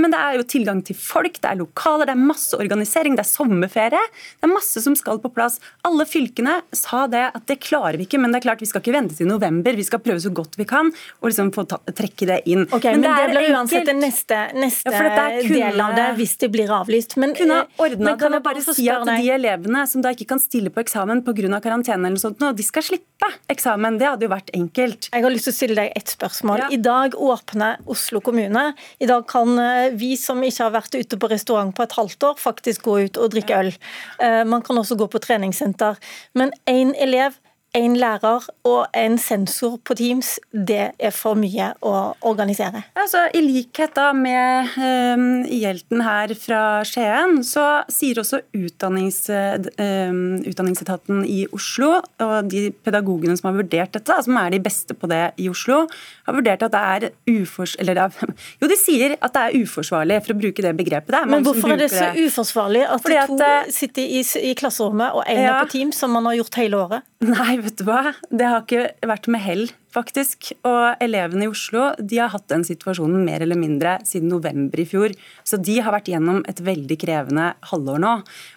Men 0.00 0.14
det 0.14 0.20
er 0.24 0.38
jo 0.38 0.46
tilgang 0.48 0.80
til 0.86 0.96
folk, 0.96 1.36
det 1.42 1.50
er 1.50 1.58
lokaler, 1.60 2.08
det 2.08 2.14
er 2.14 2.22
masse 2.22 2.56
organisering, 2.56 3.16
det 3.18 3.26
er 3.26 3.28
sommerferie. 3.28 4.00
Det 4.40 4.48
er 4.48 4.52
masse 4.52 4.80
som 4.80 4.96
skal 4.96 5.20
på 5.20 5.28
plass. 5.34 5.58
Alle 5.84 6.06
fylkene 6.08 6.62
sa 6.72 7.04
det 7.12 7.26
at 7.28 7.44
det 7.50 7.58
klarer 7.60 8.00
vi 8.00 8.06
ikke, 8.08 8.20
men 8.22 8.32
det 8.32 8.40
er 8.40 8.46
klart 8.48 8.64
vi 8.64 8.70
skal 8.70 8.80
ikke 8.80 8.96
vente 8.96 9.18
til 9.18 9.28
november. 9.28 9.76
Vi 9.76 9.84
skal 9.84 10.00
prøve 10.04 10.22
så 10.24 10.32
godt 10.32 10.56
vi 10.60 10.64
kan 10.68 10.88
og 11.20 11.28
liksom 11.28 11.52
få 11.52 11.66
ta, 11.68 11.80
trekke 11.92 12.28
det 12.30 12.40
inn. 12.48 12.64
Ok, 12.70 12.88
Men, 12.88 13.04
men 13.04 13.08
det, 13.10 13.26
det 13.28 13.36
blir 13.36 13.56
uansett 13.58 13.90
den 13.90 14.00
neste, 14.00 14.40
neste 14.56 14.96
ja, 14.96 15.28
del 15.44 15.84
av 15.84 15.96
det 15.98 16.08
hvis 16.16 16.38
det 16.40 16.48
blir 16.54 16.72
avlyst. 16.72 17.18
Men, 17.20 17.36
kunne 17.36 17.60
ha 17.62 17.81
ordna 17.82 18.14
det 18.16 18.28
Jeg 18.32 18.44
bare 18.44 18.62
si 18.66 18.86
at 18.92 19.04
de 19.08 19.30
elevene 19.34 19.84
som 19.90 20.04
da 20.04 20.12
ikke 20.14 20.28
kan 20.32 20.40
stille 20.42 20.72
på 20.72 20.82
eksamen 20.82 21.22
pga. 21.26 21.60
karantene, 21.60 22.08
eller 22.08 22.20
sånt, 22.20 22.38
de 22.38 22.66
skal 22.66 22.82
slippe 22.86 23.30
eksamen. 23.52 23.98
Det 23.98 24.08
hadde 24.08 24.26
jo 24.26 24.32
vært 24.32 24.50
enkelt. 24.54 25.08
Jeg 25.12 25.22
har 25.22 25.34
lyst 25.34 25.48
til 25.48 25.54
å 25.54 25.58
stille 25.58 25.78
deg 25.78 25.92
ett 25.96 26.14
spørsmål. 26.14 26.64
Ja. 26.64 26.70
I 26.70 26.80
dag 26.82 27.14
åpner 27.14 27.78
Oslo 27.86 28.20
kommune. 28.20 28.72
I 28.98 29.06
dag 29.06 29.26
kan 29.28 29.58
eh, 29.58 29.90
vi 29.98 30.16
som 30.16 30.42
ikke 30.42 30.66
har 30.66 30.74
vært 30.74 30.98
ute 30.98 31.18
på 31.18 31.30
restaurant 31.30 31.74
på 31.74 31.86
et 31.86 31.96
halvt 31.98 32.28
år, 32.30 32.36
faktisk 32.40 32.88
gå 32.88 32.98
ut 33.06 33.22
og 33.22 33.32
drikke 33.34 33.62
øl. 33.64 33.72
Eh, 34.18 34.42
man 34.48 34.62
kan 34.62 34.78
også 34.78 34.98
gå 34.98 35.08
på 35.12 35.22
treningssenter. 35.22 35.98
Men 36.38 36.54
én 36.70 36.94
elev 36.98 37.38
en 37.72 37.94
lærer 37.96 38.44
og 38.68 38.96
en 38.96 39.14
sensor 39.20 39.78
på 39.86 39.94
Teams, 39.96 40.34
det 40.52 40.90
er 40.92 41.12
for 41.16 41.38
mye 41.38 41.70
å 41.80 41.92
organisere. 42.28 42.82
Altså, 42.98 43.24
I 43.32 43.40
likhet 43.40 43.94
da 43.96 44.10
med 44.16 44.74
um, 44.76 45.24
Hjelten 45.48 46.02
her 46.04 46.34
fra 46.36 46.62
Skien, 46.88 47.40
så 47.46 47.64
sier 47.92 48.20
også 48.20 48.42
utdannings, 48.58 49.22
um, 49.32 50.20
Utdanningsetaten 50.44 51.22
i 51.24 51.46
Oslo, 51.56 51.94
og 52.20 52.50
de 52.52 52.66
pedagogene 52.84 53.38
som 53.40 53.48
har 53.50 53.56
vurdert 53.62 53.96
dette, 53.96 54.18
som 54.26 54.36
er 54.42 54.52
de 54.52 54.60
beste 54.62 54.96
på 54.98 55.08
det 55.08 55.22
i 55.40 55.48
Oslo, 55.52 55.86
har 56.28 56.36
vurdert 56.36 56.66
at 56.68 56.76
det 56.76 56.84
er 56.92 57.08
ufors... 57.40 57.78
Eller 57.80 58.02
jo, 58.60 58.68
de 58.68 58.78
sier 58.78 59.16
at 59.16 59.32
det 59.32 59.46
er 59.46 59.64
uforsvarlig, 59.64 60.20
for 60.26 60.36
å 60.36 60.40
bruke 60.44 60.66
det 60.66 60.74
begrepet. 60.76 61.14
Det 61.16 61.24
Men 61.32 61.48
hvorfor 61.48 61.72
er 61.72 61.80
det 61.86 61.88
så 61.94 62.12
uforsvarlig 62.20 62.84
at, 62.84 63.08
at 63.16 63.32
to 63.32 63.40
eh, 63.40 63.72
sitter 63.72 64.04
i, 64.20 64.20
i 64.20 64.52
klasserommet 64.58 65.16
og 65.16 65.24
én 65.24 65.40
ja. 65.40 65.56
er 65.56 65.64
på 65.64 65.78
Teams, 65.78 65.96
som 66.04 66.12
man 66.12 66.28
har 66.28 66.36
gjort 66.42 66.60
hele 66.60 66.84
året? 66.84 67.08
Nei, 67.22 67.61
vet 67.62 67.78
du 67.78 67.86
hva. 67.86 68.12
Det 68.30 68.48
har 68.48 68.64
ikke 68.64 69.08
vært 69.08 69.28
med 69.32 69.42
hell, 69.42 69.62
faktisk. 69.92 70.50
Og 70.68 71.02
elevene 71.02 71.46
i 71.46 71.50
Oslo 71.50 71.90
de 71.98 72.18
har 72.20 72.32
hatt 72.32 72.48
den 72.50 72.64
situasjonen 72.66 73.22
mer 73.26 73.44
eller 73.44 73.58
mindre 73.60 73.96
siden 74.08 74.30
november 74.32 74.82
i 74.82 74.86
fjor. 74.88 75.14
Så 75.46 75.58
de 75.62 75.78
har 75.84 75.94
vært 75.94 76.10
gjennom 76.12 76.42
et 76.50 76.62
veldig 76.64 76.98
krevende 77.00 77.52
halvår 77.70 78.02
nå. 78.02 78.14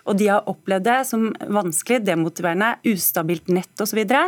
Og 0.09 0.19
de 0.19 0.29
har 0.31 0.50
opplevd 0.51 0.88
det 0.88 0.97
som 1.09 1.27
vanskelig, 1.59 2.01
demotiverende, 2.07 2.74
ustabilt 2.91 3.51
nett 3.53 3.85
osv. 3.85 4.01
Så. 4.05 4.24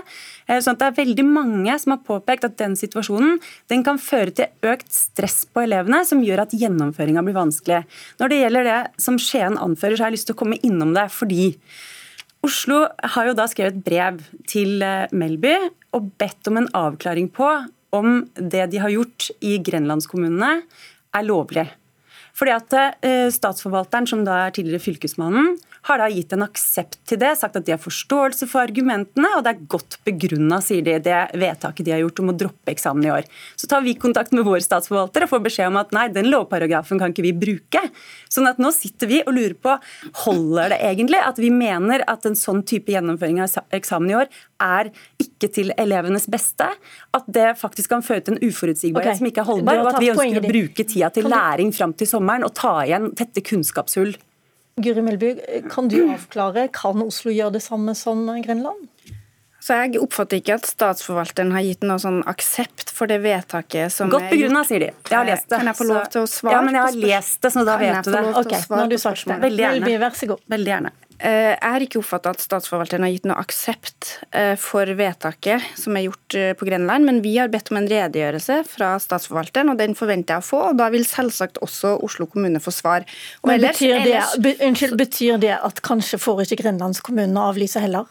Eh, 0.47 0.61
sånn 0.63 0.77
at 0.77 0.83
det 0.83 0.89
er 0.91 0.99
veldig 1.01 1.27
mange 1.27 1.77
som 1.81 1.95
har 1.95 2.05
påpekt 2.07 2.47
at 2.47 2.57
den 2.61 2.77
situasjonen 2.79 3.37
den 3.71 3.85
kan 3.87 4.01
føre 4.01 4.33
til 4.35 4.71
økt 4.71 4.89
stress 4.93 5.43
på 5.49 5.63
elevene, 5.65 6.03
som 6.07 6.23
gjør 6.23 6.45
at 6.45 6.55
gjennomføringa 6.57 7.25
blir 7.25 7.37
vanskelig. 7.37 7.83
Når 8.21 8.33
det 8.33 8.41
gjelder 8.41 8.71
det 8.71 8.79
som 9.01 9.21
Skien 9.21 9.59
anfører, 9.59 9.97
så 9.97 10.05
har 10.05 10.11
jeg 10.11 10.19
lyst 10.19 10.31
til 10.31 10.37
å 10.37 10.41
komme 10.45 10.59
innom 10.65 10.93
det 10.97 11.07
fordi 11.13 11.53
Oslo 12.47 12.85
har 13.15 13.27
jo 13.27 13.35
da 13.35 13.47
skrevet 13.49 13.81
brev 13.83 14.21
til 14.47 14.83
eh, 14.85 15.09
Melby 15.11 15.55
og 15.97 16.11
bedt 16.21 16.47
om 16.47 16.61
en 16.61 16.69
avklaring 16.77 17.27
på 17.33 17.47
om 17.95 18.21
det 18.35 18.67
de 18.71 18.79
har 18.83 18.93
gjort 18.93 19.29
i 19.43 19.57
grenlandskommunene 19.63 20.61
er 21.17 21.25
lovlig. 21.27 21.65
Fordi 22.37 22.53
at 22.53 22.75
eh, 22.77 23.27
Statsforvalteren, 23.33 24.07
som 24.07 24.23
da 24.27 24.45
er 24.45 24.55
tidligere 24.55 24.83
fylkesmannen, 24.83 25.55
har 25.87 26.01
da 26.01 26.07
gitt 26.11 26.33
en 26.35 26.43
aksept 26.45 26.97
til 27.07 27.19
det, 27.21 27.33
sagt 27.39 27.57
at 27.59 27.65
de 27.67 27.73
har 27.73 27.81
forståelse 27.81 28.47
for 28.49 28.65
argumentene, 28.65 29.29
og 29.37 29.45
det 29.45 29.53
er 29.53 29.67
godt 29.71 29.97
begrunna, 30.07 30.59
sier 30.63 30.83
de, 30.83 30.97
det 31.03 31.19
vedtaket 31.39 31.87
de 31.87 31.93
har 31.95 32.01
gjort 32.03 32.21
om 32.23 32.33
å 32.33 32.37
droppe 32.43 32.73
eksamen 32.73 33.07
i 33.07 33.13
år. 33.13 33.29
Så 33.59 33.69
tar 33.71 33.85
vi 33.85 33.95
kontakt 33.99 34.35
med 34.35 34.45
vår 34.47 34.59
statsforvalter 34.65 35.25
og 35.25 35.31
får 35.31 35.45
beskjed 35.47 35.71
om 35.71 35.79
at 35.79 35.93
nei, 35.95 36.07
den 36.13 36.29
lovparagrafen 36.31 36.99
kan 36.99 37.15
ikke 37.15 37.25
vi 37.29 37.33
bruke. 37.47 37.83
Sånn 38.33 38.49
at 38.49 38.59
nå 38.61 38.73
sitter 38.75 39.11
vi 39.11 39.21
og 39.23 39.33
lurer 39.37 39.55
på 39.55 39.77
holder 40.25 40.75
det 40.75 40.81
egentlig 40.89 41.23
at 41.23 41.39
vi 41.39 41.51
mener 41.53 42.03
at 42.09 42.27
en 42.27 42.37
sånn 42.37 42.63
type 42.67 42.91
gjennomføring 42.91 43.41
av 43.45 43.75
eksamen 43.75 44.11
i 44.11 44.19
år 44.19 44.31
er 44.63 44.91
ikke 45.21 45.49
til 45.53 45.71
elevenes 45.77 46.25
beste, 46.31 46.67
at 47.13 47.27
det 47.29 47.51
faktisk 47.59 47.93
kan 47.93 48.03
føre 48.05 48.25
til 48.25 48.37
en 48.37 48.47
uforutsigbarhet 48.47 49.13
okay. 49.13 49.19
som 49.19 49.29
ikke 49.29 49.43
er 49.43 49.49
holdbar, 49.51 49.83
og 49.83 49.91
at 49.91 50.01
vi 50.01 50.11
ønsker 50.13 50.41
å 50.41 50.47
bruke 50.47 50.87
tida 50.89 51.11
til 51.13 51.29
læring 51.29 51.71
fram 51.75 51.93
til 51.97 52.09
sommeren 52.09 52.45
og 52.47 52.55
ta 52.57 52.79
igjen 52.83 53.11
tette 53.17 53.45
kunnskapshull. 53.45 54.15
Guri 54.77 55.01
Melby, 55.01 55.31
kan 55.71 55.87
du 55.89 55.97
avklare, 56.13 56.67
kan 56.73 57.01
Oslo 57.01 57.33
gjøre 57.33 57.57
det 57.57 57.63
samme 57.65 57.95
som 57.97 58.25
Grenland? 58.45 58.85
Så 59.67 59.75
Jeg 59.75 59.99
oppfatter 59.99 60.39
ikke 60.39 60.55
at 60.61 60.67
statsforvalteren 60.69 61.49
har 61.51 61.65
gitt 61.65 61.81
noe 61.83 61.99
sånn 61.99 62.21
aksept 62.29 62.91
for 62.93 63.09
det 63.09 63.17
vedtaket 63.25 63.91
som 63.91 64.11
Godt 64.13 64.29
begrunna, 64.31 64.61
sier 64.63 64.85
de. 64.85 64.91
Jeg 65.09 65.17
har 65.17 65.27
lest 65.27 65.49
det. 65.49 65.57
Kan 65.57 65.71
jeg 65.71 65.79
få 65.81 65.87
lov 65.89 66.05
til 66.13 66.23
å 66.23 66.29
svare? 66.31 66.53
Ja, 66.55 66.61
men 66.63 66.77
jeg 66.77 66.85
har 66.85 66.99
lest 67.01 67.41
det, 67.43 67.51
så 67.51 67.65
da 67.67 67.75
vet 67.81 68.07
du 68.07 68.13
det. 68.13 68.21
Ok, 68.39 68.53
nå 68.69 68.79
har 68.79 68.93
du 68.93 68.97
sagt 69.01 69.25
det. 69.27 69.39
Veldig 69.43 69.65
gjerne. 69.65 69.97
Vær 70.05 70.15
så 70.21 70.29
god. 70.31 70.45
Veldig 70.55 70.71
gjerne. 70.71 70.93
Eh, 71.17 71.55
jeg 71.55 71.73
har 71.73 71.81
ikke 71.81 71.97
oppfatta 71.97 72.29
at 72.35 72.41
statsforvalteren 72.43 73.01
har 73.01 73.09
gitt 73.09 73.23
noe 73.25 73.39
aksept 73.41 74.09
eh, 74.37 74.53
for 74.61 74.85
vedtaket 74.99 75.63
som 75.79 75.95
er 75.97 76.05
gjort 76.05 76.35
eh, 76.37 76.51
på 76.57 76.67
Grenland, 76.67 77.07
men 77.09 77.23
vi 77.23 77.31
har 77.39 77.49
bedt 77.49 77.71
om 77.73 77.79
en 77.79 77.87
redegjørelse 77.89 78.59
fra 78.69 78.91
statsforvalteren, 79.01 79.71
og 79.73 79.79
den 79.81 79.97
forventer 79.97 80.37
jeg 80.37 80.45
å 80.45 80.45
få. 80.45 80.59
og 80.69 80.77
Da 80.77 80.91
vil 80.93 81.07
selvsagt 81.09 81.57
også 81.65 81.95
Oslo 82.05 82.27
kommune 82.29 82.61
få 82.61 82.73
svar. 82.75 83.07
Og 83.41 83.49
men 83.49 83.57
ellers, 83.57 83.81
betyr, 83.81 83.95
det, 84.05 84.13
ellers, 84.13 84.61
unnskyld, 84.69 84.93
betyr 84.99 85.41
det 85.41 85.55
at 85.57 85.81
kanskje 85.87 86.21
får 86.21 86.45
ikke 86.45 86.61
Grenlandskommunen 86.61 87.41
avlyse 87.41 87.81
heller? 87.81 88.05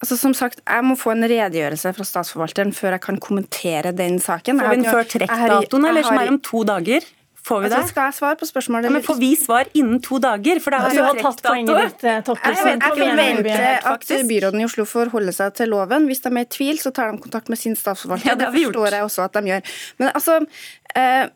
Altså, 0.00 0.16
som 0.20 0.32
sagt, 0.36 0.60
Jeg 0.64 0.84
må 0.84 0.96
få 0.96 1.12
en 1.12 1.24
redegjørelse 1.24 1.92
fra 1.96 2.04
statsforvalteren 2.04 2.72
før 2.76 2.96
jeg 2.96 3.04
kan 3.04 3.20
kommentere 3.20 3.92
den 3.96 4.18
saken. 4.20 4.60
Får 4.60 4.72
vi 4.72 4.80
den 4.80 4.88
før 4.88 5.12
trekkdatoen, 5.12 5.88
eller 5.92 6.04
som 6.04 6.20
er 6.20 6.32
om 6.32 6.40
to 6.40 6.64
dager? 6.68 7.04
Får 7.46 7.60
vi 7.62 7.68
altså. 7.70 7.92
Skal 7.92 8.08
jeg 8.10 8.16
svare 8.16 8.38
på 8.40 8.48
spørsmålet? 8.48 8.88
Ja, 8.88 8.94
men 8.96 9.04
Får 9.06 9.18
vi 9.20 9.30
svar 9.38 9.70
innen 9.78 10.00
to 10.02 10.18
dager? 10.22 10.58
For 10.62 10.74
det 10.74 10.80
er 10.80 10.98
jo 10.98 11.04
altså, 11.06 11.22
tatt 11.28 11.42
poenget 11.46 11.78
ditt, 11.84 12.04
eh, 12.04 12.16
Jeg, 12.16 12.24
jeg 12.26 12.58
forventer 12.58 13.88
at 13.92 14.28
byråden 14.32 14.64
i 14.64 14.66
Oslo 14.66 14.86
forholder 14.90 15.36
seg 15.36 15.54
til 15.60 15.70
loven. 15.70 16.08
Hvis 16.10 16.24
de 16.26 16.32
er 16.32 16.42
i 16.42 16.50
tvil, 16.58 16.82
så 16.82 16.90
tar 16.96 17.12
de 17.12 17.22
kontakt 17.22 17.52
med 17.52 17.60
sin 17.60 17.78
statsforvalter. 17.78 18.32
Ja, 18.32 18.38
det, 18.40 18.50
det 18.50 18.66
forstår 18.66 18.98
jeg 18.98 19.08
også 19.10 19.26
at 19.28 19.38
de 19.38 19.52
gjør. 19.54 19.74
Men 20.02 20.14
altså... 20.14 20.40
Eh, 20.96 21.26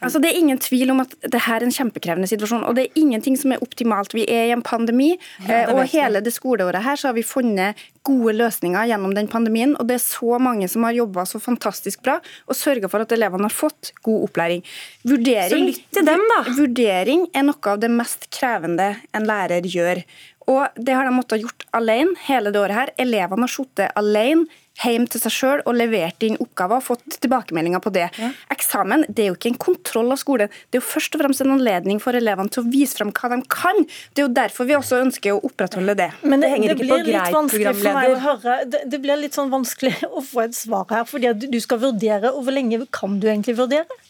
Altså, 0.00 0.20
det 0.22 0.30
er 0.30 0.38
ingen 0.40 0.58
tvil 0.60 0.90
om 0.94 1.02
at 1.02 1.12
det 1.20 1.42
her 1.44 1.60
er 1.60 1.66
en 1.66 1.74
kjempekrevende 1.74 2.28
situasjon. 2.30 2.64
Og 2.64 2.76
det 2.76 2.86
er 2.86 3.00
ingenting 3.02 3.36
som 3.38 3.52
er 3.54 3.62
optimalt. 3.64 4.14
Vi 4.16 4.24
er 4.24 4.48
i 4.48 4.54
en 4.54 4.64
pandemi, 4.64 5.12
ja, 5.46 5.66
og 5.74 5.82
hele 5.92 6.22
det 6.24 6.32
skoleåret 6.34 6.84
her 6.84 7.00
så 7.00 7.10
har 7.10 7.18
vi 7.18 7.26
funnet 7.26 7.78
gode 8.06 8.32
løsninger 8.38 8.88
gjennom 8.90 9.12
den 9.16 9.28
pandemien. 9.30 9.76
Og 9.76 9.88
det 9.90 9.98
er 9.98 10.04
så 10.04 10.40
mange 10.42 10.68
som 10.72 10.86
har 10.88 10.96
jobba 10.96 11.26
så 11.28 11.40
fantastisk 11.42 12.02
bra 12.06 12.18
og 12.20 12.56
sørga 12.56 12.88
for 12.90 13.04
at 13.04 13.12
elevene 13.16 13.48
har 13.48 13.54
fått 13.54 13.92
god 14.06 14.26
opplæring. 14.30 14.64
Vurdering, 15.04 15.52
så 15.52 15.60
lytt 15.60 15.86
til 15.98 16.08
dem, 16.08 16.26
da! 16.32 16.42
Vurdering 16.56 17.28
er 17.36 17.48
noe 17.50 17.74
av 17.74 17.80
det 17.84 17.92
mest 17.92 18.30
krevende 18.34 18.94
en 19.16 19.28
lærer 19.28 19.68
gjør. 19.68 20.04
Og 20.50 20.80
det 20.80 20.96
har 20.96 21.06
de 21.06 21.14
måttet 21.14 21.44
gjort 21.44 21.66
alene 21.76 22.16
hele 22.26 22.50
det 22.50 22.58
året 22.60 22.78
her. 22.78 22.92
Elevene 23.04 23.46
har 23.46 23.52
sittet 23.52 23.92
alene 23.98 24.48
hjem 24.84 25.06
til 25.10 25.22
seg 25.22 25.34
sjøl 25.34 25.62
og 25.64 25.76
levert 25.76 26.24
inn 26.26 26.38
oppgaver 26.40 26.80
og 26.80 26.86
fått 26.86 27.18
tilbakemeldinger 27.20 27.82
på 27.84 27.92
det. 27.94 28.06
Ja. 28.20 28.30
Eksamen 28.52 29.04
det 29.08 29.24
er 29.24 29.30
jo 29.30 29.36
ikke 29.38 29.52
en 29.52 29.60
kontroll 29.60 30.12
av 30.14 30.20
skolen, 30.22 30.50
det 30.70 30.78
er 30.78 30.82
jo 30.82 30.88
først 30.88 31.16
og 31.16 31.24
fremst 31.24 31.44
en 31.44 31.54
anledning 31.56 32.00
for 32.02 32.16
elevene 32.16 32.52
til 32.52 32.64
å 32.64 32.70
vise 32.70 32.98
frem 32.98 33.12
hva 33.14 33.32
de 33.34 33.40
kan. 33.52 33.84
Det 34.14 34.24
er 34.24 34.28
jo 34.28 34.34
derfor 34.40 34.68
vi 34.70 34.78
også 34.78 35.02
ønsker 35.04 35.36
å 35.36 35.42
opprettholde 35.50 35.96
det. 36.00 36.10
Men 36.22 36.44
det, 36.44 36.52
det, 36.56 36.74
det 36.74 36.78
blir 36.82 37.06
litt 37.08 37.34
vanskelig 37.34 37.76
for 37.82 38.00
meg 38.00 38.14
å 38.14 38.20
høre. 38.24 38.58
Det, 38.70 38.84
det, 38.90 39.02
blir 39.02 39.20
litt 39.20 39.36
sånn 39.36 39.52
vanskelig 39.52 39.96
å 40.18 40.24
få 40.24 40.46
et 40.46 40.56
svar 40.56 40.88
her, 40.92 41.06
fordi 41.08 41.34
du 41.50 41.60
skal 41.62 41.82
vurdere. 41.82 42.32
Og 42.34 42.46
hvor 42.46 42.56
lenge 42.56 42.82
kan 42.94 43.18
du 43.20 43.28
egentlig 43.30 43.58
vurdere? 43.60 44.00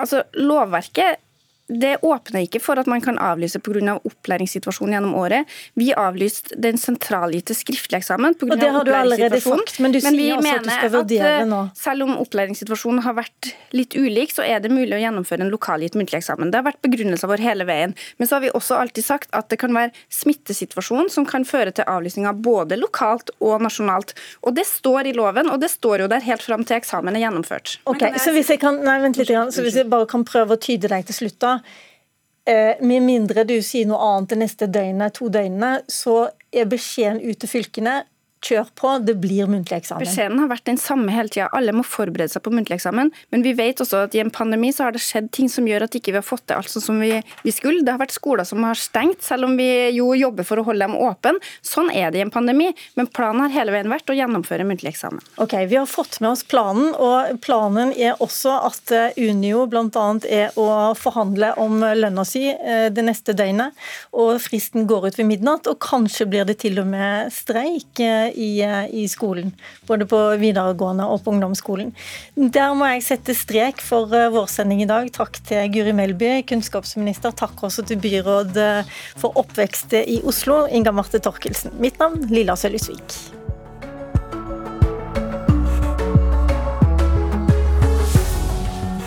Altså, 0.00 0.22
Lovverket 0.38 1.20
det 1.80 1.96
åpner 2.02 2.44
ikke 2.46 2.60
for 2.62 2.80
at 2.80 2.88
man 2.90 3.02
kan 3.04 3.18
avlyse 3.22 3.60
pga. 3.62 3.98
opplæringssituasjonen 4.04 4.96
gjennom 4.96 5.14
året. 5.18 5.48
Vi 5.78 5.92
avlyste 5.96 6.56
den 6.60 6.78
sentralgitte 6.80 7.54
skriftlige 7.56 8.02
eksamen 8.02 8.36
pga. 8.38 8.56
opplæringssituasjonen. 8.56 9.66
sagt, 9.66 9.80
men 9.80 9.92
du 9.92 10.00
men 10.02 10.16
sier 10.16 10.36
også 10.36 10.54
at 10.54 10.64
du 10.64 10.70
skal 10.70 10.92
vurdere 10.92 11.32
at, 11.40 11.48
nå. 11.48 11.60
Eh, 11.64 11.70
selv 11.78 12.06
om 12.06 12.16
opplæringssituasjonen 12.22 13.02
har 13.06 13.16
vært 13.16 13.52
litt 13.72 13.96
ulik, 13.96 14.34
så 14.34 14.44
er 14.44 14.60
det 14.60 14.72
mulig 14.72 14.96
å 14.96 15.00
gjennomføre 15.00 15.46
en 15.46 15.52
lokalgitt 15.52 15.96
muntlig 15.98 16.20
eksamen. 16.20 16.52
Det 16.52 16.60
har 16.60 16.66
vært 16.66 16.82
begrunnelsen 16.84 17.30
vår 17.30 17.44
hele 17.44 17.66
veien. 17.68 17.96
Men 18.18 18.28
så 18.28 18.36
har 18.36 18.44
vi 18.44 18.52
også 18.52 18.78
alltid 18.80 19.06
sagt 19.06 19.32
at 19.32 19.48
det 19.52 19.58
kan 19.62 19.74
være 19.74 19.92
smittesituasjonen 20.12 21.10
som 21.12 21.26
kan 21.28 21.46
føre 21.48 21.72
til 21.72 21.88
avlysninger 21.88 22.32
både 22.44 22.78
lokalt 22.80 23.32
og 23.40 23.62
nasjonalt. 23.64 24.14
Og 24.42 24.56
det 24.56 24.66
står 24.68 25.12
i 25.12 25.16
loven, 25.16 25.50
og 25.50 25.60
det 25.62 25.70
står 25.72 26.04
jo 26.04 26.10
der 26.12 26.24
helt 26.24 26.44
fram 26.44 26.66
til 26.68 26.78
eksamen 26.80 27.16
er 27.16 27.26
gjennomført. 27.26 27.78
Ok, 27.88 28.04
så 28.20 28.34
hvis 28.34 28.52
jeg 28.52 28.62
kan, 28.62 28.80
nei, 28.84 28.98
vent 29.02 29.20
litt, 29.20 29.32
så 29.32 29.64
hvis 29.64 29.78
jeg 29.80 29.90
bare 29.92 30.08
kan 30.10 30.26
prøve 30.28 30.56
å 30.56 30.60
tyde 30.60 30.90
deg 30.92 31.06
til 31.08 31.22
slutt, 31.22 31.38
da. 31.42 31.58
Eh, 32.44 32.78
med 32.82 33.04
mindre 33.06 33.44
du 33.46 33.54
sier 33.62 33.86
noe 33.86 34.02
annet 34.02 34.32
det 34.32 34.38
neste 34.40 34.66
døgnet, 34.66 35.14
to 35.18 35.28
døgnene, 35.30 35.84
så 35.86 36.32
er 36.50 36.70
beskjeden 36.70 37.22
ut 37.22 37.38
til 37.38 37.50
fylkene 37.50 38.00
kjør 38.46 38.70
på, 38.78 38.94
det 39.06 39.16
blir 39.22 39.50
muntlig 39.50 39.80
eksamen. 39.80 40.06
Beskjeden 40.06 40.42
har 40.42 40.50
vært 40.52 40.68
den 40.68 40.80
samme 40.80 41.12
hele 41.14 41.32
tida. 41.32 41.50
Alle 41.56 41.74
må 41.74 41.84
forberede 41.86 42.30
seg 42.34 42.44
på 42.44 42.54
muntlig 42.54 42.78
eksamen. 42.78 43.12
Men 43.34 43.44
vi 43.46 43.54
vet 43.58 43.82
også 43.82 44.04
at 44.06 44.16
i 44.16 44.22
en 44.22 44.32
pandemi 44.34 44.72
så 44.74 44.86
har 44.86 44.96
det 44.96 45.02
skjedd 45.02 45.30
ting 45.34 45.50
som 45.52 45.66
gjør 45.68 45.86
at 45.86 45.96
ikke 45.98 46.12
vi 46.12 46.12
ikke 46.12 46.20
har 46.20 46.28
fått 46.28 46.46
det 46.50 46.56
alt 46.58 46.70
sånn 46.70 46.84
som 46.84 47.00
vi, 47.00 47.12
vi, 47.42 47.52
skulle. 47.54 47.82
Det 47.84 47.94
har 47.94 48.00
vært 48.02 48.14
skoler 48.14 48.46
som 48.48 48.62
har 48.66 48.78
stengt, 48.78 49.22
selv 49.24 49.48
om 49.48 49.56
vi 49.56 49.68
jo 49.96 50.12
jobber 50.18 50.46
for 50.46 50.60
å 50.60 50.66
holde 50.66 50.84
dem 50.84 50.96
åpne. 50.98 51.38
Sånn 51.64 51.90
er 51.90 52.12
det 52.12 52.20
i 52.20 52.24
en 52.26 52.32
pandemi. 52.32 52.70
Men 52.98 53.08
planen 53.08 53.46
har 53.46 53.54
hele 53.54 53.74
veien 53.74 53.90
vært 53.92 54.10
å 54.12 54.16
gjennomføre 54.16 54.66
muntlig 54.68 54.92
eksamen. 54.92 55.22
Ok, 55.42 55.56
Vi 55.72 55.78
har 55.78 55.88
fått 55.88 56.20
med 56.20 56.32
oss 56.34 56.44
planen, 56.44 56.92
og 56.92 57.40
planen 57.44 57.94
er 57.96 58.20
også 58.22 58.54
at 58.68 58.92
eh, 58.92 59.20
Unio 59.22 59.64
bl.a. 59.70 60.06
er 60.28 60.58
å 60.60 60.92
forhandle 60.98 61.54
om 61.62 61.80
lønna 61.80 62.24
si 62.28 62.44
eh, 62.50 62.88
det 62.92 63.06
neste 63.06 63.36
døgnet. 63.36 63.76
Og 64.12 64.36
fristen 64.42 64.86
går 64.90 65.08
ut 65.08 65.20
ved 65.20 65.30
midnatt, 65.30 65.70
og 65.70 65.80
kanskje 65.82 66.28
blir 66.28 66.48
det 66.48 66.58
til 66.64 66.80
og 66.82 66.90
med 66.92 67.32
streik 67.34 68.02
eh, 68.02 68.31
i, 68.34 68.62
i, 68.90 69.04
skolen. 69.10 69.52
Både 69.88 70.06
på 70.08 70.20
videregående 70.40 71.06
og 71.08 71.22
på 71.24 71.34
ungdomsskolen. 71.34 71.92
Der 72.34 72.72
må 72.78 72.88
jeg 72.92 73.04
sette 73.06 73.36
strek 73.36 73.82
for 73.84 74.08
vår 74.08 74.48
sending 74.52 74.82
i 74.84 74.88
dag. 74.90 75.10
Takk 75.14 75.42
til 75.48 75.68
Guri 75.74 75.94
Melby, 75.96 76.32
kunnskapsminister. 76.48 77.34
Takk 77.36 77.62
også 77.68 77.86
til 77.88 78.00
byråd 78.02 78.58
for 79.20 79.38
oppvekst 79.40 79.98
i 80.02 80.22
Oslo, 80.28 80.64
Inga 80.70 80.94
Marte 80.96 81.22
Torkelsen. 81.22 81.76
Mitt 81.82 82.00
navn 82.02 82.26
Lilla 82.32 82.56
Sølhusvik. 82.58 83.20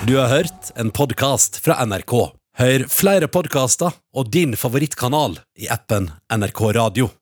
Du 0.08 0.17
har 0.17 0.27
hørt 0.27 0.72
en 0.75 0.91
podkast 0.91 1.58
fra 1.65 1.79
NRK. 1.86 2.13
Hør 2.62 2.84
flere 2.94 3.25
podkaster 3.25 3.96
og 4.13 4.29
din 4.29 4.53
favorittkanal 4.53 5.39
i 5.58 5.65
appen 5.74 6.12
NRK 6.29 6.62
Radio. 6.77 7.15